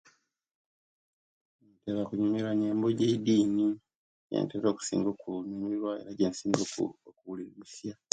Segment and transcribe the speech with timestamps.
[1.79, 3.67] Ntere kunyumira nyembo gye'idini
[4.29, 7.93] gyetera okusinga okunyumira era gyensinga oku okubulilisya